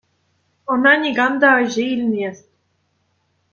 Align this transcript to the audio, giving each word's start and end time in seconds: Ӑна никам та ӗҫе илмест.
Ӑна 0.75 0.93
никам 1.01 1.33
та 1.45 1.49
ӗҫе 1.63 1.85
илмест. 1.93 2.45